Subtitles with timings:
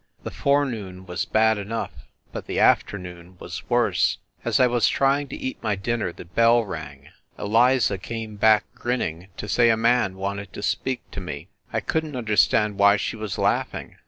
[0.23, 1.91] the forenoon was bad enough
[2.31, 4.17] but the afternoon was worse....
[4.43, 7.09] As I was trying to eat my dinner the bell rang.
[7.37, 11.49] Eliza came back, grinning, to say a man wanted to speak to me....
[11.71, 13.97] I couldn t understand why she was laughing.